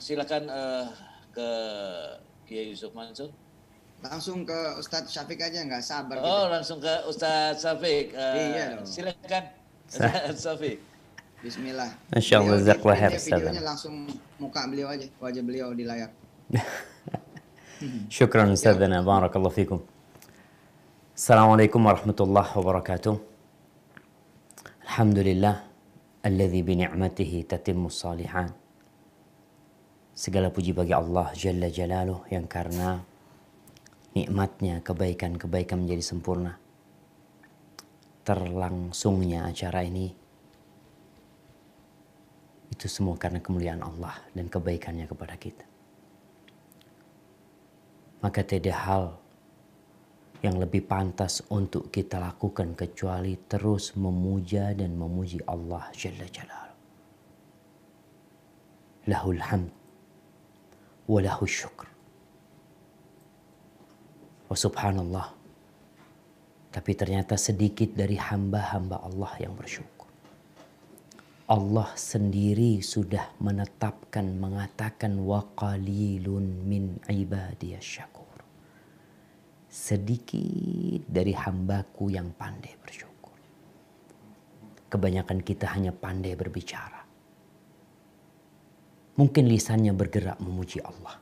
silakan 0.00 0.48
uh, 0.48 0.86
ke 1.32 1.48
Kiai 2.48 2.72
Yusuf 2.72 2.94
Mansur. 2.96 3.30
Langsung 4.04 4.44
ke 4.44 4.76
Ustadz 4.76 5.10
Syafiq 5.10 5.40
aja 5.40 5.64
nggak 5.64 5.82
sabar. 5.82 6.20
Oh, 6.20 6.24
gitu. 6.24 6.52
langsung 6.52 6.78
ke 6.78 6.94
Ustadz 7.08 7.64
Syafiq. 7.64 8.12
Uh, 8.12 8.34
iya 8.36 8.64
dong. 8.76 8.86
Silakan 8.86 9.44
Ustadz 9.88 10.40
Syafiq. 10.40 10.78
Bismillah. 11.44 11.90
Masya 12.10 12.42
Allah. 12.42 12.58
Videonya 12.64 13.62
langsung 13.62 14.08
muka 14.40 14.64
beliau 14.66 14.88
aja, 14.88 15.06
wajah 15.20 15.42
beliau 15.44 15.70
di 15.76 15.84
layar. 15.84 16.10
Syukran 18.14 18.50
Ustadzana, 18.56 19.04
barakallahu 19.04 19.52
fikum. 19.52 19.80
Assalamualaikum 21.16 21.80
warahmatullahi 21.80 22.50
wabarakatuh. 22.56 23.14
Alhamdulillah, 24.84 25.64
alladhi 26.24 26.60
bini'matihi 26.64 27.44
tatimmu 27.44 27.92
salihan. 27.92 28.65
Segala 30.16 30.48
puji 30.48 30.72
bagi 30.72 30.96
Allah 30.96 31.28
Jalla 31.36 31.68
Jalaluh 31.68 32.24
yang 32.32 32.48
karena 32.48 33.04
nikmatnya 34.16 34.80
kebaikan-kebaikan 34.80 35.84
menjadi 35.84 36.00
sempurna. 36.00 36.56
Terlangsungnya 38.24 39.44
acara 39.44 39.84
ini 39.84 40.08
itu 42.72 42.88
semua 42.88 43.20
karena 43.20 43.44
kemuliaan 43.44 43.84
Allah 43.84 44.16
dan 44.32 44.48
kebaikannya 44.48 45.04
kepada 45.04 45.36
kita. 45.36 45.68
Maka 48.24 48.40
tidak 48.40 48.88
hal 48.88 49.20
yang 50.40 50.56
lebih 50.56 50.80
pantas 50.88 51.44
untuk 51.52 51.92
kita 51.92 52.16
lakukan 52.16 52.72
kecuali 52.72 53.36
terus 53.44 53.92
memuja 54.00 54.72
dan 54.72 54.96
memuji 54.96 55.44
Allah 55.44 55.92
Jalla 55.92 56.24
Jalaluh. 56.24 56.76
Lahul 59.12 59.44
hamd 59.44 59.85
walahu 61.06 61.46
syukur. 61.46 61.86
Oh 64.50 64.58
subhanallah. 64.58 65.34
Tapi 66.70 66.92
ternyata 66.92 67.40
sedikit 67.40 67.96
dari 67.96 68.20
hamba-hamba 68.20 69.00
Allah 69.00 69.32
yang 69.40 69.56
bersyukur. 69.56 70.06
Allah 71.46 71.94
sendiri 71.94 72.82
sudah 72.82 73.32
menetapkan 73.38 74.26
mengatakan 74.34 75.14
wa 75.22 75.46
qalilun 75.54 76.66
min 76.66 76.98
ibadiyas 77.06 77.86
syakur. 77.86 78.26
Sedikit 79.70 81.06
dari 81.06 81.32
hambaku 81.32 82.10
yang 82.10 82.34
pandai 82.34 82.74
bersyukur. 82.82 83.38
Kebanyakan 84.90 85.38
kita 85.46 85.70
hanya 85.70 85.94
pandai 85.94 86.34
berbicara 86.34 87.05
Mungkin 89.16 89.48
lisannya 89.48 89.96
bergerak 89.96 90.36
memuji 90.44 90.84
Allah. 90.84 91.16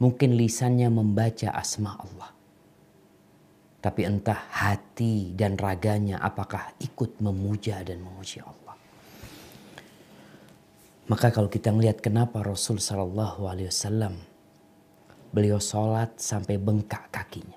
Mungkin 0.00 0.36
lisannya 0.36 0.88
membaca 0.92 1.52
asma 1.56 1.96
Allah. 1.96 2.30
Tapi 3.80 4.04
entah 4.04 4.36
hati 4.52 5.32
dan 5.32 5.56
raganya 5.56 6.20
apakah 6.20 6.76
ikut 6.84 7.16
memuja 7.24 7.80
dan 7.80 8.04
memuji 8.04 8.44
Allah. 8.44 8.76
Maka 11.08 11.32
kalau 11.32 11.48
kita 11.48 11.72
melihat 11.72 12.04
kenapa 12.04 12.44
Rasul 12.44 12.76
Shallallahu 12.76 13.48
Alaihi 13.48 13.72
Wasallam 13.72 14.20
beliau 15.32 15.56
sholat 15.56 16.20
sampai 16.20 16.60
bengkak 16.60 17.08
kakinya. 17.08 17.56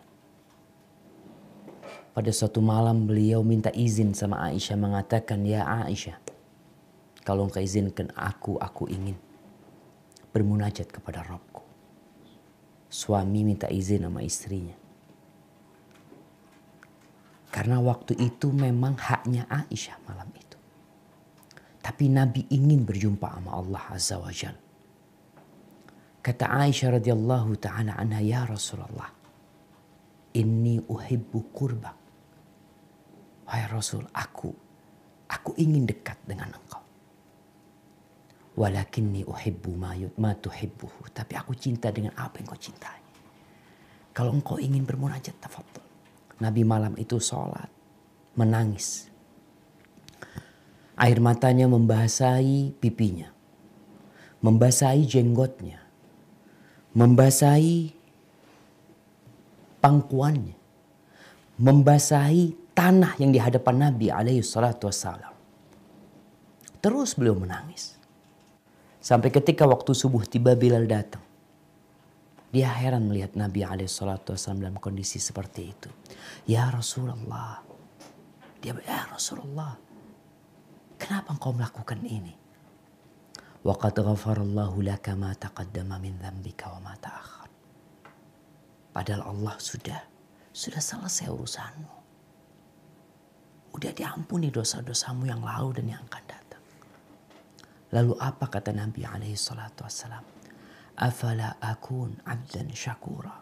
Pada 2.16 2.30
suatu 2.30 2.62
malam 2.62 3.10
beliau 3.10 3.44
minta 3.44 3.74
izin 3.76 4.16
sama 4.16 4.40
Aisyah 4.48 4.78
mengatakan, 4.78 5.42
Ya 5.44 5.66
Aisyah, 5.66 6.23
kalau 7.24 7.48
engkau 7.48 7.64
izinkan 7.64 8.12
aku, 8.16 8.60
aku 8.60 8.92
ingin 8.92 9.16
bermunajat 10.36 10.92
kepada 10.92 11.24
Robku. 11.24 11.64
Suami 12.92 13.48
minta 13.48 13.72
izin 13.72 14.06
sama 14.06 14.22
istrinya. 14.22 14.76
Karena 17.54 17.80
waktu 17.80 18.18
itu 18.18 18.50
memang 18.50 18.98
haknya 18.98 19.46
Aisyah 19.48 19.98
malam 20.10 20.30
itu. 20.36 20.58
Tapi 21.80 22.10
Nabi 22.10 22.50
ingin 22.50 22.84
berjumpa 22.84 23.40
sama 23.40 23.56
Allah 23.56 23.84
Azza 23.94 24.18
wa 24.18 24.34
Jal. 24.34 24.58
Kata 26.24 26.50
Aisyah 26.50 26.98
radhiyallahu 26.98 27.60
ta'ala 27.60 28.00
anha, 28.00 28.24
Ya 28.24 28.48
Rasulullah, 28.48 29.12
Inni 30.34 30.82
uhibbu 30.82 31.54
kurbak. 31.54 31.98
Wahai 33.46 33.70
Rasul, 33.70 34.02
aku, 34.10 34.50
aku 35.30 35.52
ingin 35.62 35.86
dekat 35.86 36.18
dengan 36.26 36.50
engkau. 36.50 36.73
Walakinni 38.54 39.26
uhibbu 39.26 39.72
ma, 39.74 39.98
ma 40.22 40.32
tuhibbuhu. 40.38 41.10
Tapi 41.10 41.34
aku 41.34 41.58
cinta 41.58 41.90
dengan 41.90 42.14
apa 42.14 42.38
yang 42.38 42.48
kau 42.54 42.60
cintai. 42.60 43.02
Kalau 44.14 44.30
engkau 44.30 44.62
ingin 44.62 44.86
bermunajat, 44.86 45.34
tafadhol. 45.42 45.82
Nabi 46.38 46.62
malam 46.62 46.94
itu 47.02 47.18
sholat, 47.18 47.70
menangis. 48.38 49.10
Air 50.94 51.18
matanya 51.18 51.66
membasahi 51.66 52.78
pipinya. 52.78 53.34
Membasahi 54.46 55.02
jenggotnya. 55.10 55.82
Membasahi 56.94 57.90
pangkuannya. 59.82 60.58
Membasahi 61.58 62.74
tanah 62.78 63.18
yang 63.18 63.34
di 63.34 63.42
hadapan 63.42 63.90
Nabi 63.90 64.14
alaihi 64.14 64.46
salatu 64.46 64.86
wassalam. 64.86 65.34
Terus 66.84 67.18
beliau 67.18 67.34
menangis. 67.34 68.03
Sampai 69.04 69.36
ketika 69.36 69.68
waktu 69.68 69.92
subuh 69.92 70.24
tiba 70.24 70.56
Bilal 70.56 70.88
datang. 70.88 71.20
Dia 72.56 72.72
heran 72.72 73.12
melihat 73.12 73.36
Nabi 73.36 73.68
SAW 73.84 74.24
dalam 74.64 74.80
kondisi 74.80 75.20
seperti 75.20 75.62
itu. 75.76 75.90
Ya 76.48 76.72
Rasulullah. 76.72 77.60
Dia 78.64 78.72
ya 78.80 79.04
Rasulullah. 79.12 79.76
Kenapa 80.96 81.36
engkau 81.36 81.52
melakukan 81.52 82.00
ini? 82.08 82.32
Waqad 83.68 84.00
ghafarallahu 84.00 84.80
laka 84.80 85.20
ma 85.20 85.36
taqaddama 85.36 86.00
min 86.00 86.16
dzambika 86.16 86.72
wa 86.72 86.80
ma 86.88 86.94
ta'akhir. 86.96 87.52
Padahal 88.96 89.36
Allah 89.36 89.56
sudah 89.60 90.00
sudah 90.54 90.80
selesai 90.80 91.28
urusanmu. 91.28 91.92
Udah 93.74 93.92
diampuni 93.92 94.54
dosa-dosamu 94.54 95.28
yang 95.28 95.42
lalu 95.42 95.82
dan 95.82 95.98
yang 95.98 96.04
akan 96.08 96.24
datang. 96.30 96.43
Lalu 97.94 98.18
apa 98.18 98.50
kata 98.50 98.74
Nabi 98.74 99.06
alaihi 99.06 99.38
salatu 99.38 99.86
wassalam? 99.86 100.26
Afala 100.98 101.62
akun 101.62 102.18
abdan 102.26 102.74
syakura. 102.74 103.38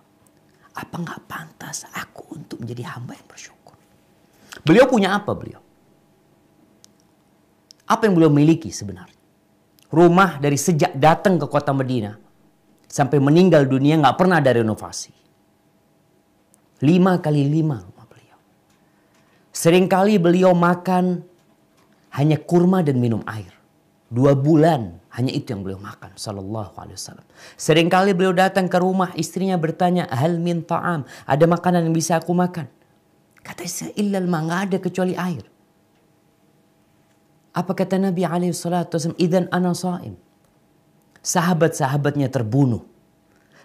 Apa 0.75 0.95
nggak 1.00 1.22
pantas 1.28 1.88
aku 1.95 2.35
untuk 2.35 2.59
menjadi 2.59 2.95
hamba 2.95 3.16
yang 3.16 3.28
bersyukur? 3.28 3.79
Beliau 4.67 4.88
punya 4.91 5.16
apa 5.16 5.31
beliau? 5.31 5.63
Apa 7.88 8.07
yang 8.07 8.16
beliau 8.16 8.31
miliki 8.31 8.72
sebenarnya? 8.72 9.19
Rumah 9.91 10.40
dari 10.40 10.56
sejak 10.56 10.95
datang 10.95 11.35
ke 11.40 11.47
kota 11.47 11.75
Medina 11.75 12.16
sampai 12.88 13.19
meninggal 13.19 13.67
dunia 13.67 14.00
nggak 14.00 14.16
pernah 14.19 14.40
ada 14.40 14.51
renovasi. 14.56 15.11
Lima 16.84 17.19
kali 17.19 17.47
lima 17.47 17.79
rumah 17.84 18.07
beliau. 18.07 18.40
Seringkali 19.51 20.19
beliau 20.19 20.56
makan 20.56 21.23
hanya 22.16 22.40
kurma 22.40 22.84
dan 22.84 23.00
minum 23.00 23.23
air. 23.28 23.60
Dua 24.11 24.35
bulan 24.35 24.99
hanya 25.16 25.31
itu 25.31 25.55
yang 25.55 25.63
beliau 25.63 25.79
makan 25.79 26.11
sallallahu 26.19 26.75
alaihi 26.75 26.99
wasallam. 26.99 27.23
Seringkali 27.55 28.11
beliau 28.11 28.35
datang 28.35 28.67
ke 28.67 28.75
rumah 28.75 29.16
istrinya 29.16 29.55
bertanya, 29.55 30.03
"Hal 30.11 30.35
min 30.35 30.67
ta'am?" 30.67 31.07
Ada 31.23 31.47
makanan 31.47 31.88
yang 31.88 31.95
bisa 31.95 32.19
aku 32.19 32.35
makan? 32.35 32.67
Kata 33.39 33.63
istri, 33.63 33.95
"Illal 33.95 34.27
ma 34.27 34.44
ada 34.44 34.75
kecuali 34.83 35.16
air." 35.16 35.47
Apa 37.55 37.72
kata 37.72 38.03
Nabi 38.03 38.27
alaihi 38.27 38.51
salatu 38.51 38.99
wasallam? 38.99 39.16
"Idzan 39.16 39.47
ana 39.47 39.72
shaim." 39.72 40.19
Sahabat-sahabatnya 41.23 42.28
terbunuh. 42.28 42.84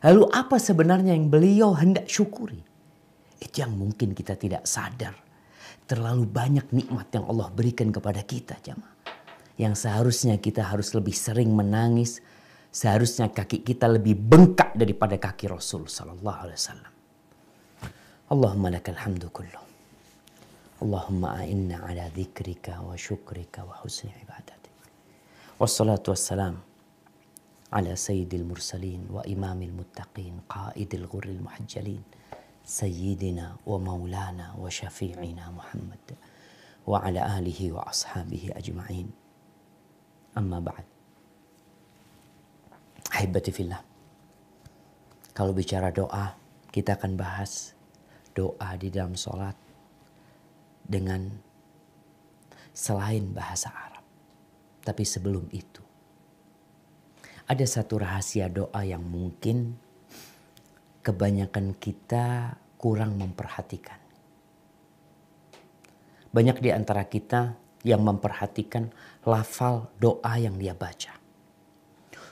Lalu 0.06 0.30
apa 0.30 0.62
sebenarnya 0.62 1.10
yang 1.10 1.26
beliau 1.26 1.74
hendak 1.74 2.06
syukuri? 2.06 2.62
Itu 3.42 3.66
yang 3.66 3.74
mungkin 3.74 4.14
kita 4.14 4.38
tidak 4.38 4.62
sadar. 4.62 5.18
Terlalu 5.90 6.22
banyak 6.22 6.70
nikmat 6.70 7.10
yang 7.10 7.26
Allah 7.26 7.50
berikan 7.50 7.90
kepada 7.90 8.22
kita 8.22 8.58
jamaah 8.62 8.95
yang 9.56 9.72
seharusnya 9.72 10.36
kita 10.36 10.68
harus 10.68 10.92
lebih 10.92 11.16
sering 11.16 11.52
menangis, 11.52 12.20
seharusnya 12.68 13.32
kaki 13.32 13.64
kita 13.64 13.88
lebih 13.88 14.16
bengkak 14.16 14.76
daripada 14.76 15.16
kaki 15.16 15.48
Rasul 15.48 15.88
sallallahu 15.88 16.38
alaihi 16.44 16.58
wasallam. 16.60 16.92
Allahumma 18.28 18.68
lakal 18.74 19.00
hamdu 19.00 19.32
kullu. 19.32 19.62
Allahumma 20.76 21.40
a'inna 21.40 21.88
ala 21.88 22.12
dzikrika 22.12 22.84
wa 22.84 22.92
syukrika 22.92 23.64
wa 23.64 23.80
husni 23.80 24.12
ibadatik. 24.12 24.76
Wassalatu 25.56 26.12
wassalam 26.12 26.60
ala 27.72 27.96
sayyidil 27.96 28.44
mursalin 28.44 29.08
wa 29.08 29.24
imamil 29.24 29.72
muttaqin 29.72 30.44
qaidil 30.44 31.08
ghurril 31.08 31.40
muhajjalin 31.40 32.04
sayyidina 32.60 33.56
wa 33.64 33.80
maulana 33.80 34.52
wa 34.52 34.68
syafi'ina 34.68 35.48
Muhammad 35.48 36.02
wa 36.84 37.00
ala 37.00 37.40
alihi 37.40 37.72
wa 37.72 37.88
ashabihi 37.88 38.52
ajma'in. 38.52 39.25
Amma 40.36 40.60
ba'd. 40.60 40.84
Ahibati 43.16 43.48
fillah. 43.48 43.80
Kalau 45.32 45.56
bicara 45.56 45.88
doa, 45.88 46.36
kita 46.68 47.00
akan 47.00 47.16
bahas 47.16 47.72
doa 48.36 48.76
di 48.76 48.92
dalam 48.92 49.16
sholat 49.16 49.56
dengan 50.84 51.32
selain 52.76 53.32
bahasa 53.32 53.72
Arab. 53.72 54.04
Tapi 54.84 55.04
sebelum 55.08 55.48
itu, 55.56 55.80
ada 57.48 57.64
satu 57.64 57.96
rahasia 58.04 58.52
doa 58.52 58.84
yang 58.84 59.00
mungkin 59.00 59.80
kebanyakan 61.00 61.72
kita 61.80 62.60
kurang 62.76 63.16
memperhatikan. 63.16 63.96
Banyak 66.28 66.60
di 66.60 66.70
antara 66.76 67.08
kita 67.08 67.56
yang 67.86 68.02
memperhatikan 68.02 68.90
lafal 69.22 69.86
doa 70.02 70.34
yang 70.34 70.58
dia 70.58 70.74
baca. 70.74 71.14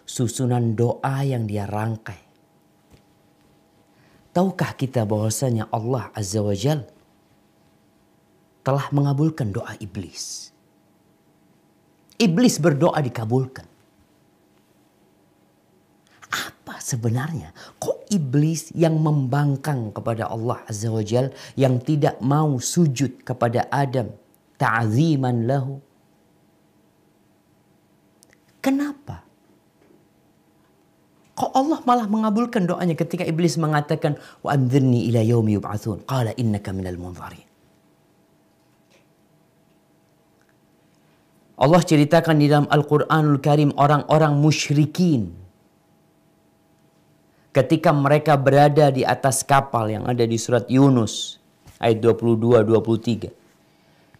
Susunan 0.02 0.74
doa 0.74 1.22
yang 1.22 1.46
dia 1.46 1.64
rangkai 1.64 2.24
Tahukah 4.34 4.74
kita 4.74 5.06
bahwasanya 5.06 5.70
Allah 5.70 6.10
Azza 6.10 6.42
wa 6.42 6.50
Jal 6.58 6.82
telah 8.66 8.90
mengabulkan 8.90 9.54
doa 9.54 9.78
iblis. 9.78 10.50
Iblis 12.18 12.58
berdoa 12.58 12.98
dikabulkan. 12.98 13.62
Apa 16.34 16.82
sebenarnya? 16.82 17.54
Kok 17.78 18.10
iblis 18.10 18.74
yang 18.74 18.98
membangkang 18.98 19.94
kepada 19.94 20.26
Allah 20.26 20.66
Azza 20.66 20.90
wa 20.90 21.06
Jal 21.06 21.30
yang 21.54 21.78
tidak 21.78 22.18
mau 22.18 22.58
sujud 22.58 23.22
kepada 23.22 23.70
Adam 23.70 24.10
ta'ziman 24.64 25.44
lahu? 25.44 25.76
Kenapa? 28.64 29.20
Kok 31.36 31.52
Allah 31.52 31.80
malah 31.84 32.06
mengabulkan 32.08 32.64
doanya 32.64 32.96
ketika 32.96 33.28
iblis 33.28 33.60
mengatakan 33.60 34.16
wa 34.40 34.56
anzirni 34.56 35.04
ila 35.12 35.20
yaumi 35.20 35.60
yub'atsun 35.60 36.08
qala 36.08 36.32
innaka 36.40 36.72
minal 36.72 36.96
munzarin. 36.96 37.44
Allah 41.54 41.82
ceritakan 41.84 42.40
di 42.40 42.46
dalam 42.50 42.66
Al-Qur'anul 42.66 43.38
Karim 43.44 43.70
orang-orang 43.78 44.34
musyrikin 44.40 45.30
ketika 47.54 47.94
mereka 47.94 48.34
berada 48.34 48.90
di 48.90 49.06
atas 49.06 49.46
kapal 49.46 49.86
yang 49.86 50.04
ada 50.08 50.26
di 50.26 50.34
surat 50.34 50.66
Yunus 50.66 51.38
ayat 51.78 52.02
22 52.02 52.66
23 52.66 53.43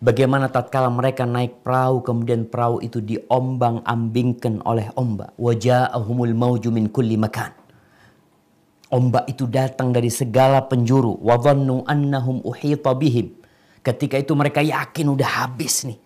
Bagaimana 0.04 0.52
tatkala 0.52 0.92
mereka 0.92 1.24
naik 1.24 1.64
perahu 1.64 2.04
kemudian 2.04 2.44
perahu 2.44 2.76
itu 2.84 3.00
diombang-ambingkan 3.00 4.60
oleh 4.68 4.92
ombak. 5.00 5.32
Waja'ahumul 5.40 6.36
mauju 6.36 6.68
min 6.68 6.92
kulli 6.92 7.16
makan. 7.16 7.56
Ombak 8.92 9.32
itu 9.32 9.48
datang 9.48 9.96
dari 9.96 10.12
segala 10.12 10.60
penjuru. 10.68 11.16
Wadhannu 11.24 11.88
annahum 11.88 12.44
uhita 12.44 12.92
bihim. 12.92 13.32
Ketika 13.80 14.20
itu 14.20 14.36
mereka 14.36 14.60
yakin 14.60 15.08
udah 15.08 15.40
habis 15.40 15.88
nih. 15.88 15.96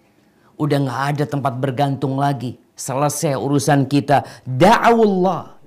Udah 0.55 0.79
nggak 0.79 1.03
ada 1.19 1.25
tempat 1.27 1.59
bergantung 1.59 2.23
lagi. 2.23 2.55
Selesai 2.79 3.35
urusan 3.35 3.91
kita. 3.91 4.23
Da'awullah. 4.47 5.59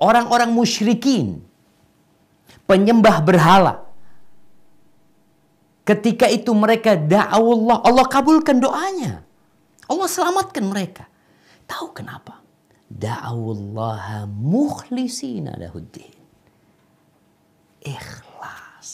Orang-orang 0.00 0.56
musyrikin. 0.56 1.44
Penyembah 2.64 3.20
berhala 3.20 3.83
Ketika 5.84 6.24
itu 6.32 6.48
mereka 6.56 6.96
da'awullah, 6.96 7.84
Allah 7.84 8.06
kabulkan 8.08 8.56
doanya. 8.56 9.20
Allah 9.84 10.08
selamatkan 10.08 10.64
mereka. 10.64 11.04
Tahu 11.68 11.92
kenapa? 11.92 12.40
Da'awullaha 12.88 14.24
mukhlisina 14.24 15.52
lahuddin. 15.60 16.16
Ikhlas. 17.84 18.88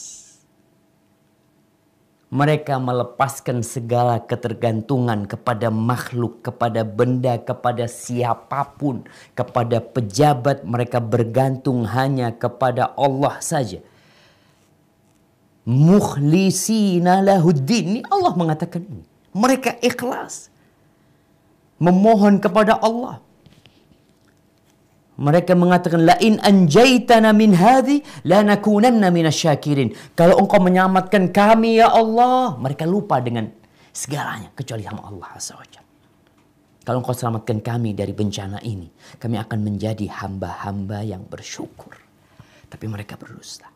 Mereka 2.34 2.82
melepaskan 2.82 3.62
segala 3.62 4.18
ketergantungan 4.26 5.30
kepada 5.30 5.70
makhluk, 5.70 6.42
kepada 6.42 6.82
benda, 6.82 7.38
kepada 7.38 7.86
siapa 7.86 8.66
pun, 8.74 9.06
kepada 9.38 9.78
pejabat. 9.78 10.66
Mereka 10.66 10.98
bergantung 10.98 11.86
hanya 11.86 12.34
kepada 12.34 12.90
Allah 12.98 13.38
saja 13.38 13.78
mukhlisina 15.70 17.22
lahuddin. 17.22 17.84
Ini 17.94 18.00
Allah 18.10 18.34
mengatakan 18.34 18.82
ini. 18.82 19.06
Mereka 19.30 19.78
ikhlas. 19.78 20.50
Memohon 21.78 22.42
kepada 22.42 22.82
Allah. 22.82 23.22
Mereka 25.20 25.52
mengatakan 25.52 26.02
la 26.02 26.16
in 26.18 26.40
anjaitana 26.40 27.30
min 27.36 27.54
hadhi 27.54 28.02
lanakunanna 28.26 29.12
minasyakirin. 29.12 29.94
Kalau 30.18 30.40
engkau 30.40 30.58
menyelamatkan 30.58 31.30
kami 31.30 31.78
ya 31.78 31.92
Allah, 31.92 32.56
mereka 32.56 32.88
lupa 32.88 33.20
dengan 33.20 33.52
segalanya 33.92 34.50
kecuali 34.56 34.82
sama 34.82 35.04
Allah 35.06 35.28
Azza 35.36 35.60
Kalau 36.80 36.98
engkau 37.04 37.12
selamatkan 37.12 37.60
kami 37.60 37.92
dari 37.92 38.16
bencana 38.16 38.64
ini, 38.64 38.88
kami 39.20 39.36
akan 39.36 39.58
menjadi 39.60 40.08
hamba-hamba 40.08 41.04
yang 41.04 41.22
bersyukur. 41.28 41.94
Tapi 42.72 42.84
mereka 42.88 43.20
berdusta. 43.20 43.69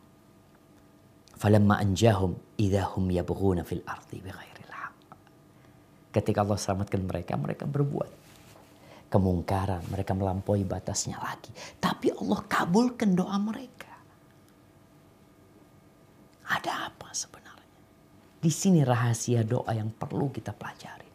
Falamma 1.45 1.77
anjahum 1.77 2.33
idahum 2.57 3.05
yabghuna 3.13 3.61
fil 3.61 3.85
ardi 3.85 4.17
bighairil 4.17 4.73
haq. 4.73 4.97
Ketika 6.09 6.41
Allah 6.41 6.57
selamatkan 6.57 7.05
mereka, 7.05 7.37
mereka 7.37 7.69
berbuat 7.69 8.09
kemungkaran, 9.13 9.85
mereka 9.93 10.17
melampaui 10.17 10.65
batasnya 10.65 11.21
lagi. 11.21 11.53
Tapi 11.77 12.17
Allah 12.17 12.41
kabulkan 12.49 13.13
doa 13.13 13.37
mereka. 13.37 13.93
Ada 16.49 16.89
apa 16.89 17.13
sebenarnya? 17.13 17.77
Di 18.41 18.49
sini 18.49 18.81
rahasia 18.81 19.45
doa 19.45 19.69
yang 19.69 19.93
perlu 19.93 20.33
kita 20.33 20.49
pelajari. 20.49 21.13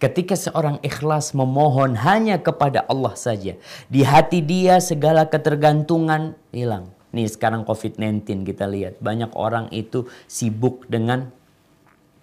Ketika 0.00 0.32
seorang 0.32 0.80
ikhlas 0.80 1.36
memohon 1.36 1.92
hanya 2.00 2.40
kepada 2.40 2.88
Allah 2.88 3.12
saja, 3.12 3.52
di 3.92 4.00
hati 4.00 4.40
dia 4.40 4.80
segala 4.80 5.28
ketergantungan 5.28 6.32
hilang. 6.56 6.95
Nih 7.16 7.32
sekarang 7.32 7.64
COVID-19 7.64 8.44
kita 8.44 8.68
lihat. 8.68 9.00
Banyak 9.00 9.32
orang 9.32 9.72
itu 9.72 10.04
sibuk 10.28 10.84
dengan 10.84 11.32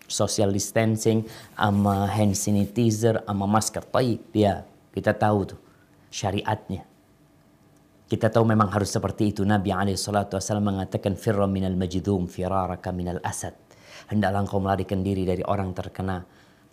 social 0.06 0.54
distancing 0.54 1.26
sama 1.58 2.06
hand 2.06 2.38
sanitizer 2.38 3.26
sama 3.26 3.50
masker. 3.50 3.82
Taib 3.90 4.22
ya 4.38 4.62
kita 4.94 5.18
tahu 5.18 5.50
tuh 5.50 5.60
syariatnya. 6.14 6.86
Kita 8.06 8.30
tahu 8.30 8.46
memang 8.46 8.70
harus 8.70 8.94
seperti 8.94 9.34
itu. 9.34 9.42
Nabi 9.42 9.74
SAW 9.98 10.62
mengatakan 10.62 11.18
firra 11.18 11.50
minal 11.50 11.74
majdum 11.74 12.30
firaraka 12.30 12.94
minal 12.94 13.18
asad. 13.26 13.58
Hendaklah 14.14 14.46
engkau 14.46 14.62
melarikan 14.62 15.02
diri 15.02 15.26
dari 15.26 15.42
orang 15.42 15.74
terkena 15.74 16.22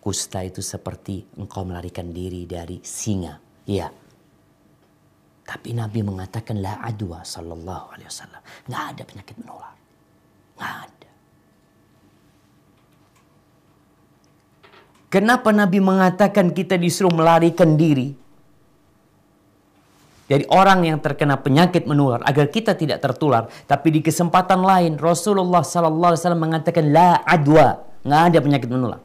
kusta 0.04 0.44
itu 0.44 0.60
seperti 0.60 1.24
engkau 1.40 1.64
melarikan 1.64 2.12
diri 2.12 2.44
dari 2.44 2.84
singa. 2.84 3.40
Ya 3.64 3.88
tapi 5.50 5.74
Nabi 5.74 6.06
mengatakan 6.06 6.62
la 6.62 6.78
adwa 6.78 7.26
sallallahu 7.26 7.98
alaihi 7.98 8.06
wasallam. 8.06 8.38
Nggak 8.70 8.84
ada 8.94 9.02
penyakit 9.02 9.34
menular. 9.42 9.74
Nggak 10.54 10.74
ada. 10.86 11.10
Kenapa 15.10 15.50
Nabi 15.50 15.82
mengatakan 15.82 16.54
kita 16.54 16.78
disuruh 16.78 17.10
melarikan 17.10 17.74
diri 17.74 18.14
dari 20.30 20.46
orang 20.54 20.86
yang 20.86 21.02
terkena 21.02 21.34
penyakit 21.42 21.82
menular 21.82 22.22
agar 22.22 22.46
kita 22.46 22.78
tidak 22.78 23.02
tertular. 23.02 23.50
Tapi 23.66 23.90
di 23.90 24.06
kesempatan 24.06 24.62
lain 24.62 25.02
Rasulullah 25.02 25.66
Sallallahu 25.66 26.14
Alaihi 26.14 26.22
Wasallam 26.22 26.42
mengatakan 26.46 26.94
la 26.94 27.26
adwa, 27.26 27.82
nggak 28.06 28.22
ada 28.30 28.38
penyakit 28.38 28.70
menular. 28.70 29.02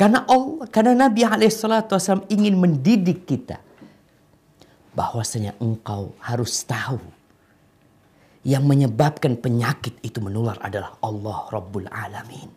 Karena 0.00 0.24
Allah, 0.24 0.64
karena 0.72 0.96
Nabi 0.96 1.28
SAW 1.28 2.24
ingin 2.32 2.56
mendidik 2.56 3.28
kita. 3.28 3.60
Bahwasanya 4.96 5.60
engkau 5.60 6.16
harus 6.24 6.64
tahu. 6.64 6.96
Yang 8.40 8.64
menyebabkan 8.64 9.36
penyakit 9.36 10.00
itu 10.00 10.24
menular 10.24 10.56
adalah 10.64 10.96
Allah 11.04 11.52
Rabbul 11.52 11.84
Alamin. 11.92 12.48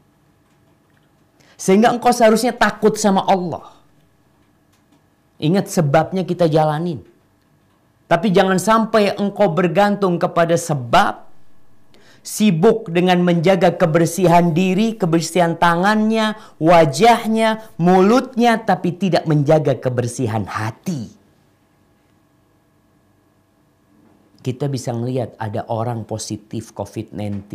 Sehingga 1.59 1.91
engkau 1.91 2.15
seharusnya 2.15 2.55
takut 2.55 2.95
sama 2.95 3.27
Allah. 3.27 3.75
Ingat 5.43 5.67
sebabnya 5.67 6.23
kita 6.23 6.47
jalanin. 6.47 7.03
Tapi 8.07 8.31
jangan 8.31 8.55
sampai 8.55 9.19
engkau 9.19 9.51
bergantung 9.51 10.15
kepada 10.15 10.55
sebab 10.55 11.32
sibuk 12.24 12.89
dengan 12.89 13.20
menjaga 13.22 13.75
kebersihan 13.75 14.56
diri, 14.56 14.96
kebersihan 14.96 15.60
tangannya, 15.60 16.39
wajahnya, 16.58 17.75
mulutnya, 17.77 18.63
tapi 18.63 18.96
tidak 18.96 19.27
menjaga 19.27 19.75
kebersihan 19.77 20.48
hati. 20.48 21.12
Kita 24.44 24.68
bisa 24.68 24.92
melihat 24.92 25.36
ada 25.39 25.68
orang 25.72 26.03
positif 26.03 26.75
COVID-19. 26.75 27.48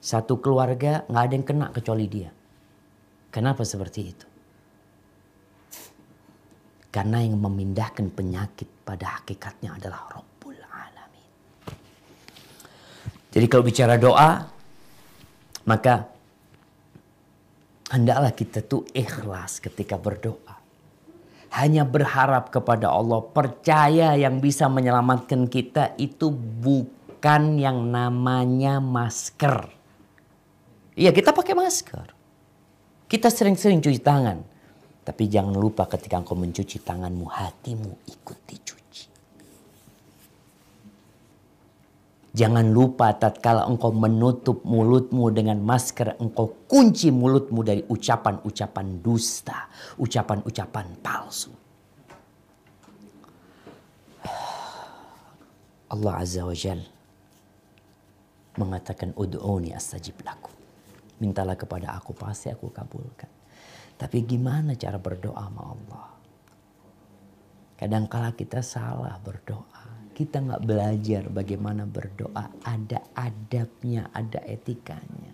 Satu 0.00 0.40
keluarga 0.40 1.04
nggak 1.08 1.24
ada 1.24 1.34
yang 1.36 1.46
kena 1.46 1.66
kecuali 1.72 2.04
dia. 2.08 2.32
Kenapa 3.32 3.64
seperti 3.64 4.00
itu? 4.02 4.26
Karena 6.90 7.22
yang 7.22 7.38
memindahkan 7.38 8.10
penyakit 8.10 8.66
pada 8.82 9.22
hakikatnya 9.22 9.78
adalah 9.78 10.10
Rabbul 10.10 10.58
Alamin. 10.58 11.30
Jadi 13.30 13.46
kalau 13.46 13.62
bicara 13.62 13.94
doa, 13.94 14.50
maka 15.66 16.10
hendaklah 17.94 18.34
kita 18.34 18.62
tuh 18.66 18.82
ikhlas 18.90 19.62
ketika 19.62 19.94
berdoa. 19.98 20.58
Hanya 21.50 21.82
berharap 21.82 22.54
kepada 22.54 22.94
Allah, 22.94 23.26
percaya 23.26 24.14
yang 24.14 24.38
bisa 24.38 24.70
menyelamatkan 24.70 25.50
kita 25.50 25.98
itu 25.98 26.30
bukan 26.30 27.58
yang 27.58 27.90
namanya 27.90 28.78
masker. 28.78 29.66
Iya 30.94 31.10
kita 31.10 31.34
pakai 31.34 31.54
masker. 31.58 32.06
Kita 33.10 33.26
sering-sering 33.26 33.82
cuci 33.82 33.98
tangan. 33.98 34.38
Tapi 35.02 35.26
jangan 35.26 35.58
lupa 35.58 35.90
ketika 35.90 36.22
engkau 36.22 36.38
mencuci 36.38 36.86
tanganmu, 36.86 37.26
hatimu 37.26 38.06
ikut 38.06 38.38
dicuci. 38.46 39.04
Jangan 42.30 42.70
lupa 42.70 43.10
tatkala 43.18 43.66
engkau 43.66 43.90
menutup 43.90 44.62
mulutmu 44.62 45.34
dengan 45.34 45.58
masker, 45.58 46.14
engkau 46.22 46.62
kunci 46.70 47.10
mulutmu 47.10 47.66
dari 47.66 47.82
ucapan-ucapan 47.82 49.02
dusta, 49.02 49.66
ucapan-ucapan 49.98 50.86
palsu. 51.02 51.50
Allah 55.90 56.22
Azza 56.22 56.46
wa 56.46 56.54
Jal 56.54 56.78
mengatakan 58.54 59.10
ud'uni 59.18 59.74
astajib 59.74 60.22
lakum. 60.22 60.54
Mintalah 61.18 61.58
kepada 61.58 61.98
aku 61.98 62.14
pasti 62.14 62.46
aku 62.46 62.70
kabulkan. 62.70 63.28
Tapi 63.98 64.24
gimana 64.24 64.78
cara 64.78 64.96
berdoa 64.96 65.36
sama 65.36 65.62
Allah? 65.76 66.06
Kadangkala 67.76 68.32
kita 68.32 68.64
salah 68.64 69.18
berdoa. 69.20 69.69
Kita 70.20 70.36
nggak 70.36 70.68
belajar 70.68 71.32
bagaimana 71.32 71.88
berdoa. 71.88 72.60
Ada 72.60 73.16
adabnya, 73.16 74.12
ada 74.12 74.44
etikanya. 74.44 75.32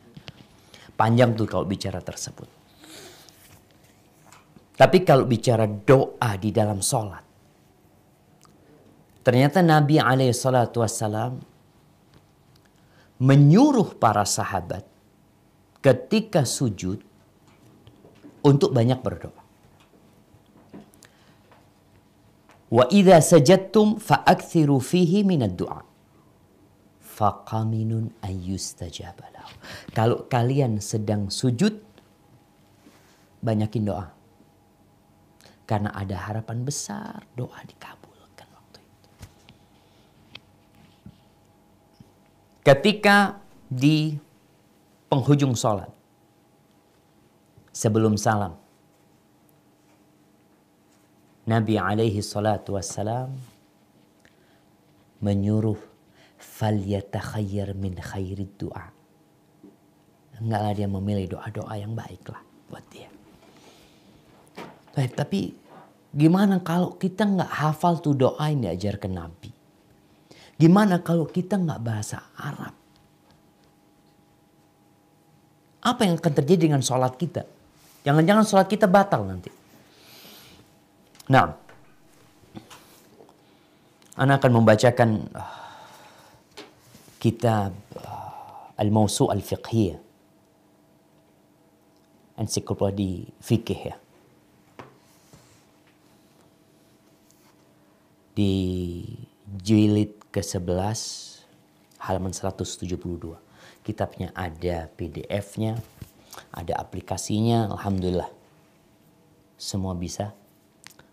Panjang 0.94 1.34
tuh 1.34 1.50
kalau 1.50 1.66
bicara 1.66 1.98
tersebut. 1.98 2.46
Tapi 4.78 5.02
kalau 5.02 5.26
bicara 5.26 5.66
doa 5.66 6.38
di 6.38 6.54
dalam 6.54 6.78
sholat. 6.78 7.26
Ternyata 9.26 9.58
Nabi 9.58 9.98
SAW 10.30 11.34
menyuruh 13.18 13.98
para 13.98 14.22
sahabat 14.22 14.86
ketika 15.82 16.46
sujud 16.46 17.02
untuk 18.46 18.70
banyak 18.70 19.02
berdoa. 19.02 19.45
Wa 22.66 22.84
idza 22.90 23.22
sajadtum 23.22 24.02
fa'akthiru 24.02 24.82
fihi 24.82 25.22
minad 25.22 25.54
du'a. 25.54 25.82
Faqaminun 27.16 28.12
ayyustajaba 28.20 29.32
Kalau 29.96 30.28
kalian 30.28 30.82
sedang 30.82 31.32
sujud 31.32 31.78
banyakin 33.40 33.86
doa. 33.86 34.06
Karena 35.66 35.90
ada 35.94 36.14
harapan 36.30 36.62
besar 36.62 37.26
doa 37.34 37.58
dikabulkan 37.66 38.48
waktu 38.54 38.78
itu. 38.82 39.10
Ketika 42.62 43.40
di 43.66 44.14
penghujung 45.10 45.54
sholat 45.54 45.90
sebelum 47.74 48.18
salam. 48.18 48.65
Nabi 51.46 51.78
alaihi 51.78 52.18
salatu 52.26 52.74
wassalam 52.74 53.30
menyuruh 55.22 55.78
falyatakhayyar 56.36 57.72
min 57.78 57.94
khairid 57.94 58.58
du'a. 58.58 58.90
Enggaklah 60.42 60.72
dia 60.76 60.88
memilih 60.90 61.38
doa-doa 61.38 61.74
yang 61.80 61.96
baiklah 61.96 62.42
buat 62.68 62.84
dia. 62.92 63.08
Baik, 64.92 65.12
tapi 65.16 65.54
gimana 66.12 66.60
kalau 66.60 66.98
kita 66.98 67.24
nggak 67.24 67.52
hafal 67.62 68.02
tuh 68.02 68.12
doa 68.12 68.44
yang 68.50 68.66
diajarkan 68.66 69.12
Nabi? 69.16 69.50
Gimana 70.56 71.00
kalau 71.00 71.28
kita 71.28 71.56
nggak 71.56 71.80
bahasa 71.80 72.26
Arab? 72.36 72.74
Apa 75.86 76.02
yang 76.02 76.18
akan 76.18 76.32
terjadi 76.42 76.66
dengan 76.66 76.82
sholat 76.82 77.14
kita? 77.14 77.46
Jangan-jangan 78.02 78.44
sholat 78.44 78.66
kita 78.66 78.90
batal 78.90 79.22
nanti. 79.22 79.65
Nah, 81.26 81.58
Anda 84.14 84.38
akan 84.38 84.62
membacakan 84.62 85.26
uh, 85.34 85.58
kitab 87.18 87.74
uh, 87.98 88.70
Al-Mawsu' 88.78 89.26
Al-Fiqhiyah. 89.34 89.98
Ensiklopedi 92.38 93.26
fikih 93.42 93.80
ya. 93.90 93.96
Di 98.36 98.54
jilid 99.50 100.14
ke-11 100.30 101.00
halaman 102.06 102.30
172. 102.30 102.94
Kitabnya 103.82 104.30
ada 104.36 104.86
PDF-nya, 104.94 105.80
ada 106.54 106.74
aplikasinya, 106.78 107.72
alhamdulillah. 107.74 108.30
Semua 109.56 109.96
bisa 109.96 110.36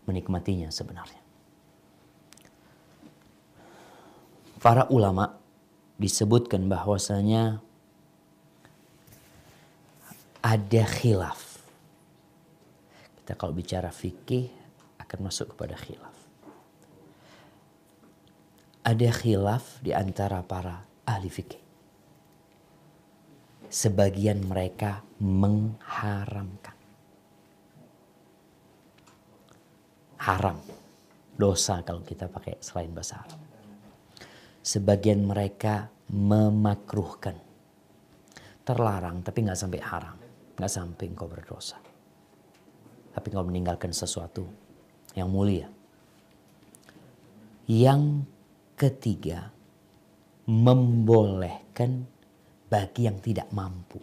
menikmatinya 0.07 0.69
sebenarnya. 0.71 1.21
Para 4.63 4.87
ulama 4.87 5.35
disebutkan 5.99 6.71
bahwasanya 6.71 7.59
ada 10.39 10.83
khilaf. 10.87 11.59
Kita 13.19 13.35
kalau 13.35 13.51
bicara 13.51 13.91
fikih 13.91 14.47
akan 15.03 15.19
masuk 15.27 15.55
kepada 15.55 15.75
khilaf. 15.75 16.15
Ada 18.83 19.09
khilaf 19.15 19.79
di 19.79 19.95
antara 19.95 20.43
para 20.43 20.83
ahli 21.07 21.31
fikih 21.31 21.63
sebagian 23.73 24.45
mereka 24.45 25.01
mengharamkan. 25.17 26.62
Haram, 30.23 30.55
dosa 31.35 31.83
kalau 31.83 31.99
kita 31.99 32.31
pakai 32.31 32.55
selain 32.63 32.95
bahasa 32.95 33.19
Arab. 33.19 33.41
Sebagian 34.63 35.19
mereka 35.27 35.91
memakruhkan. 36.07 37.35
Terlarang 38.63 39.19
tapi 39.19 39.43
nggak 39.43 39.59
sampai 39.59 39.81
haram. 39.83 40.15
Nggak 40.55 40.71
sampai 40.71 41.05
engkau 41.11 41.27
berdosa. 41.27 41.75
Tapi 43.11 43.25
engkau 43.27 43.43
meninggalkan 43.43 43.91
sesuatu 43.91 44.47
yang 45.11 45.27
mulia. 45.27 45.67
Yang 47.67 48.23
ketiga, 48.79 49.51
membolehkan 50.47 52.07
bagi 52.71 53.11
yang 53.11 53.19
tidak 53.19 53.51
mampu. 53.51 53.99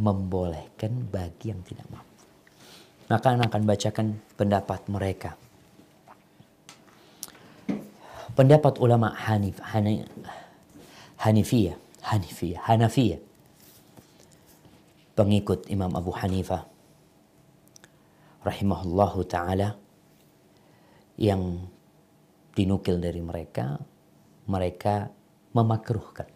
Membolehkan 0.00 1.04
bagi 1.12 1.52
yang 1.52 1.60
tidak 1.60 1.84
mampu. 1.92 2.13
Maka 3.10 3.36
anak 3.36 3.52
akan 3.52 3.64
bacakan 3.68 4.06
pendapat 4.36 4.80
mereka. 4.88 5.36
Pendapat 8.34 8.82
ulama 8.82 9.14
Hanif, 9.14 9.62
Hanif 9.62 10.08
Hanifiyah, 11.22 11.78
Hanifiyah, 12.02 12.60
Hanafiyah. 12.66 13.20
Pengikut 15.14 15.70
Imam 15.70 15.94
Abu 15.94 16.10
Hanifah 16.10 16.66
rahimahullahu 18.42 19.22
taala 19.30 19.78
yang 21.14 21.70
dinukil 22.52 22.98
dari 22.98 23.22
mereka 23.22 23.78
mereka 24.44 25.08
memakruhkan. 25.56 26.28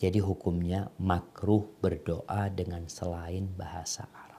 Jadi 0.00 0.16
hukumnya 0.20 0.88
makruh 0.96 1.64
berdoa 1.80 2.48
dengan 2.48 2.88
selain 2.88 3.48
bahasa 3.52 4.08
Arab. 4.12 4.29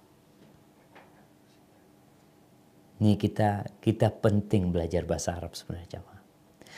Ini 3.01 3.17
kita 3.17 3.81
kita 3.81 4.13
penting 4.13 4.69
belajar 4.69 5.03
bahasa 5.09 5.33
Arab 5.33 5.57
sebenarnya 5.57 5.97
jamaah. 5.97 6.21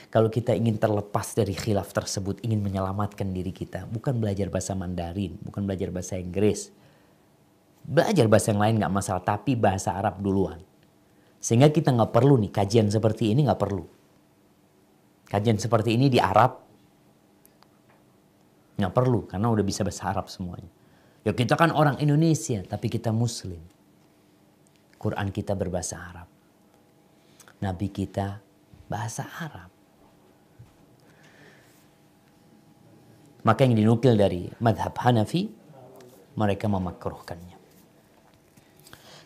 Kalau 0.08 0.32
kita 0.32 0.56
ingin 0.56 0.80
terlepas 0.80 1.36
dari 1.36 1.51
khilaf 1.51 1.92
tersebut, 1.92 2.39
ingin 2.42 2.63
menyelamatkan 2.63 3.30
diri 3.30 3.51
kita, 3.51 3.86
bukan 3.92 4.18
belajar 4.18 4.48
bahasa 4.48 4.74
Mandarin, 4.74 5.36
bukan 5.44 5.68
belajar 5.68 5.92
bahasa 5.92 6.15
Inggris. 6.15 6.72
Belajar 7.84 8.32
bahasa 8.32 8.56
yang 8.56 8.62
lain 8.63 8.75
nggak 8.80 8.94
masalah, 8.94 9.22
tapi 9.22 9.60
bahasa 9.60 9.92
Arab 9.92 10.24
duluan. 10.24 10.63
Sehingga 11.44 11.68
kita 11.68 11.92
nggak 11.92 12.15
perlu 12.15 12.39
nih 12.39 12.51
kajian 12.56 12.88
seperti 12.88 13.36
ini 13.36 13.44
nggak 13.44 13.60
perlu 13.60 13.84
kajian 15.34 15.58
seperti 15.58 15.98
ini 15.98 16.13
di 16.13 16.22
Arab 16.22 16.62
nggak 18.77 18.94
perlu 18.94 19.25
karena 19.25 19.50
udah 19.50 19.65
bisa 19.65 19.82
bahasa 19.82 20.13
Arab 20.13 20.30
semuanya. 20.30 20.70
Ya 21.25 21.34
kita 21.34 21.58
kan 21.58 21.74
orang 21.74 21.98
Indonesia 21.98 22.62
tapi 22.62 22.94
kita 22.94 23.10
Muslim. 23.10 23.62
Quran 25.03 25.36
kita 25.36 25.51
berbahasa 25.60 26.00
Arab. 26.00 26.31
Nabi 27.60 27.91
kita 27.91 28.39
bahasa 28.88 29.27
Arab. 29.27 29.67
Maka 33.43 33.67
yang 33.67 33.75
dinukil 33.75 34.15
dari 34.15 34.48
madhab 34.63 34.95
Hanafi, 34.95 35.51
mereka 36.39 36.72
memakruhkannya. 36.72 37.60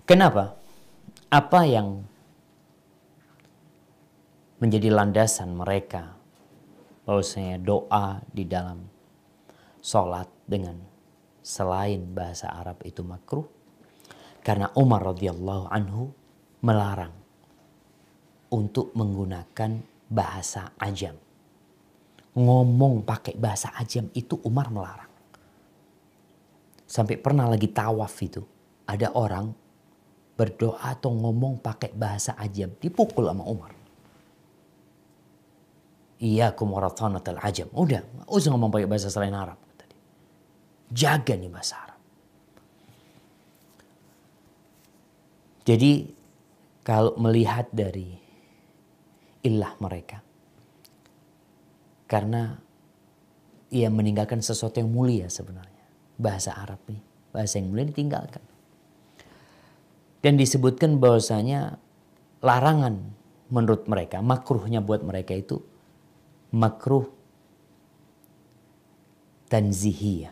Kenapa? 0.10 0.58
Apa 1.30 1.62
yang 1.70 2.02
menjadi 4.58 4.90
landasan 4.90 5.54
mereka 5.54 6.18
bahwasanya 7.06 7.62
doa 7.62 8.26
di 8.34 8.50
dalam 8.50 8.90
sholat 9.86 10.26
dengan 10.50 10.82
selain 11.46 12.10
bahasa 12.18 12.50
Arab 12.50 12.82
itu 12.82 13.06
makruh? 13.06 13.57
Karena 14.48 14.72
Umar 14.80 15.04
radhiyallahu 15.12 15.68
anhu 15.68 16.08
melarang 16.64 17.12
untuk 18.48 18.96
menggunakan 18.96 19.84
bahasa 20.08 20.72
ajam 20.80 21.20
ngomong 22.38 23.02
pakai 23.02 23.34
bahasa 23.34 23.74
ajam 23.82 24.14
itu 24.14 24.38
Umar 24.46 24.70
melarang. 24.70 25.10
Sampai 26.86 27.18
pernah 27.18 27.50
lagi 27.50 27.74
tawaf 27.74 28.14
itu. 28.22 28.46
Ada 28.88 29.18
orang 29.18 29.52
berdoa 30.38 30.94
atau 30.94 31.12
ngomong 31.12 31.60
pakai 31.60 31.92
bahasa 31.98 32.38
ajam. 32.38 32.78
Dipukul 32.78 33.26
sama 33.26 33.44
Umar. 33.44 33.74
Iya 36.22 36.54
al 36.54 37.40
ajam. 37.42 37.68
Udah, 37.74 38.06
usah 38.30 38.50
ngomong 38.54 38.70
pakai 38.70 38.88
bahasa 38.88 39.10
selain 39.10 39.34
Arab. 39.34 39.58
Jaga 40.88 41.36
nih 41.36 41.52
bahasa 41.52 41.76
Arab. 41.84 41.97
Jadi 45.68 46.08
kalau 46.88 47.20
melihat 47.20 47.68
dari 47.76 48.16
ilah 49.44 49.76
mereka 49.84 50.24
karena 52.08 52.56
ia 53.68 53.92
meninggalkan 53.92 54.40
sesuatu 54.40 54.80
yang 54.80 54.88
mulia 54.88 55.28
sebenarnya. 55.28 55.84
Bahasa 56.16 56.56
Arab 56.56 56.80
nih, 56.88 57.04
bahasa 57.36 57.60
yang 57.60 57.68
mulia 57.68 57.84
ditinggalkan. 57.84 58.40
Dan 60.24 60.40
disebutkan 60.40 60.98
bahwasanya 61.04 61.76
larangan 62.40 63.12
menurut 63.52 63.86
mereka, 63.92 64.24
makruhnya 64.24 64.80
buat 64.80 65.04
mereka 65.04 65.36
itu 65.36 65.60
makruh 66.56 67.06
tanzihiyah. 69.52 70.32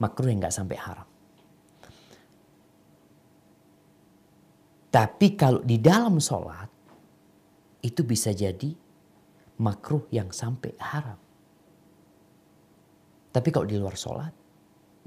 Makruh 0.00 0.28
yang 0.32 0.40
nggak 0.40 0.56
sampai 0.56 0.80
haram. 0.80 1.11
Tapi 4.92 5.40
kalau 5.40 5.64
di 5.64 5.80
dalam 5.80 6.20
sholat 6.20 6.68
itu 7.80 8.04
bisa 8.04 8.28
jadi 8.36 8.68
makruh 9.56 10.04
yang 10.12 10.28
sampai 10.28 10.76
haram. 10.76 11.16
Tapi 13.32 13.48
kalau 13.48 13.64
di 13.64 13.80
luar 13.80 13.96
sholat, 13.96 14.32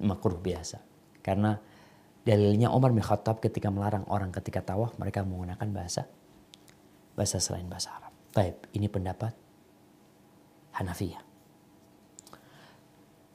makruh 0.02 0.42
biasa. 0.42 0.82
Karena 1.22 1.54
dalilnya 2.26 2.74
Umar 2.74 2.90
bin 2.90 3.06
Khattab 3.06 3.38
ketika 3.38 3.70
melarang 3.70 4.10
orang 4.10 4.34
ketika 4.34 4.66
tawaf, 4.66 4.98
mereka 4.98 5.22
menggunakan 5.22 5.70
bahasa 5.70 6.10
bahasa 7.14 7.38
selain 7.38 7.70
bahasa 7.70 7.94
Arab. 7.94 8.12
Baik, 8.36 8.58
ini 8.76 8.90
pendapat 8.90 9.32
Hanafiyah. 10.76 11.24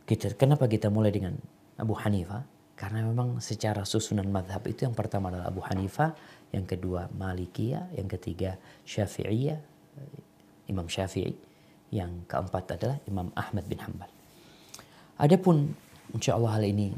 Kita, 0.05 0.35
kenapa 0.35 0.67
kita 0.67 0.91
mulai 0.91 1.15
dengan 1.15 1.39
Abu 1.79 1.95
Hanifah? 1.97 2.45
Karena 2.80 3.08
memang 3.08 3.40
secara 3.40 3.88
susunan 3.88 4.28
madhab 4.28 4.60
itu 4.68 4.84
yang 4.84 4.92
pertama 4.92 5.32
adalah 5.32 5.48
Abu 5.48 5.64
Hanifah, 5.64 6.12
yang 6.52 6.68
kedua 6.68 7.08
Malikiyah, 7.16 7.96
yang 7.96 8.12
ketiga 8.12 8.60
Syafi'iyah, 8.84 9.60
Imam 10.68 10.88
Syafi'i. 10.92 11.36
Yang 11.96 12.28
keempat 12.28 12.76
adalah 12.76 12.98
Imam 13.08 13.32
Ahmad 13.38 13.64
bin 13.72 13.80
Hanbal. 13.80 14.12
Adapun 15.16 15.72
insya 16.12 16.36
Allah 16.36 16.60
hal 16.60 16.66
ini 16.68 16.92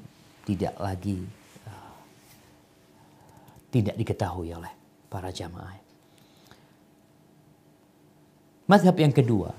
tidak 0.49 0.73
lagi 0.81 1.21
uh, 1.69 1.97
tidak 3.69 3.93
diketahui 3.93 4.57
oleh 4.57 4.73
para 5.11 5.29
jamaah. 5.29 5.77
Madhab 8.67 8.97
yang 8.97 9.13
kedua, 9.13 9.53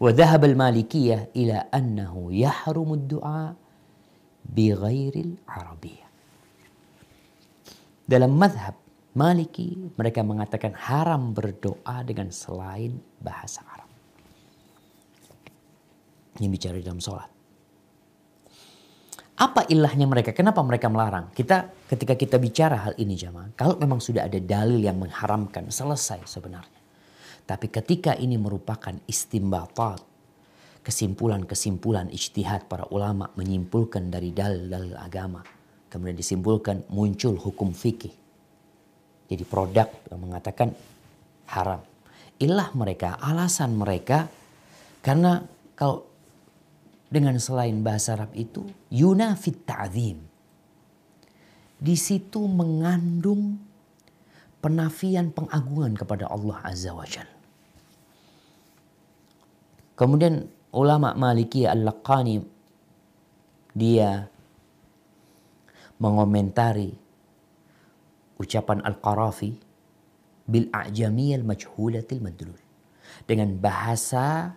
وذهب 0.00 0.44
المالكية 0.44 1.30
إلى 1.36 1.70
أنه 1.74 2.12
يحرم 2.32 2.90
الدعاء 2.92 3.54
bighairil 4.49 5.37
arabiyah. 5.45 6.09
Dalam 8.09 8.33
madhab 8.33 8.73
Maliki 9.17 9.73
mereka 9.97 10.21
mengatakan 10.21 10.73
haram 10.77 11.33
berdoa 11.33 12.05
dengan 12.05 12.29
selain 12.29 13.01
bahasa 13.17 13.65
Arab. 13.65 13.89
Yang 16.37 16.51
bicara 16.55 16.77
dalam 16.79 17.01
sholat. 17.01 17.29
Apa 19.39 19.65
ilahnya 19.71 20.05
mereka? 20.05 20.35
Kenapa 20.35 20.59
mereka 20.61 20.91
melarang? 20.91 21.31
Kita 21.31 21.71
ketika 21.89 22.13
kita 22.13 22.35
bicara 22.37 22.75
hal 22.75 22.93
ini 22.99 23.15
jamaah, 23.15 23.55
kalau 23.55 23.79
memang 23.79 24.03
sudah 24.03 24.27
ada 24.27 24.37
dalil 24.37 24.77
yang 24.83 24.99
mengharamkan, 24.99 25.71
selesai 25.71 26.27
sebenarnya. 26.27 26.79
Tapi 27.47 27.71
ketika 27.71 28.13
ini 28.19 28.35
merupakan 28.35 28.93
istimbatat, 29.09 30.05
kesimpulan-kesimpulan 30.89 32.09
ijtihad 32.09 32.65
para 32.65 32.89
ulama 32.89 33.29
menyimpulkan 33.37 34.09
dari 34.09 34.33
dalil-dalil 34.33 34.97
agama, 34.97 35.45
kemudian 35.93 36.17
disimpulkan 36.17 36.89
muncul 36.89 37.37
hukum 37.37 37.69
fikih 37.69 38.17
jadi 39.29 39.45
produk 39.45 39.87
yang 40.09 40.19
mengatakan 40.25 40.73
haram. 41.45 41.85
Ilah 42.41 42.73
mereka, 42.73 43.13
alasan 43.21 43.77
mereka 43.77 44.25
karena 45.05 45.45
kalau 45.77 46.09
dengan 47.13 47.37
selain 47.37 47.77
bahasa 47.85 48.17
Arab 48.17 48.33
itu 48.33 48.65
yunafit 48.89 49.69
ta'zim. 49.69 50.17
Di 51.79 51.95
situ 51.95 52.43
mengandung 52.49 53.61
penafian 54.59 55.31
pengagungan 55.31 55.95
kepada 55.95 56.27
Allah 56.27 56.59
Azza 56.65 56.91
wa 56.91 57.07
Jal. 57.07 57.29
Kemudian 59.95 60.47
ulama 60.73 61.17
Maliki 61.17 61.65
Al-Laqani 61.65 62.41
dia 63.73 64.27
mengomentari 65.99 66.93
ucapan 68.39 68.79
Al-Qarafi 68.87 69.51
bil 70.49 70.71
a'jamiyal 70.73 71.45
majhulatil 71.45 72.23
madlul. 72.23 72.59
Dengan 73.25 73.57
bahasa 73.57 74.55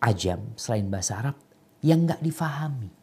ajam 0.00 0.52
selain 0.54 0.88
bahasa 0.88 1.20
Arab 1.20 1.36
yang 1.82 2.06
nggak 2.06 2.22
difahami. 2.22 3.01